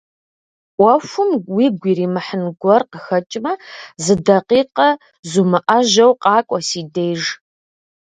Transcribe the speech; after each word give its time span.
Ӏуэхум 0.77 1.31
уигу 1.53 1.87
иримыхьын 1.91 2.43
гуэр 2.61 2.81
къыхэкӏмэ, 2.91 3.53
зы 4.03 4.15
дакъикъэ 4.25 4.89
зумыӀэжьэу 5.29 6.11
къакӀуэ 6.21 6.59
си 6.67 6.81
деж. 6.93 7.21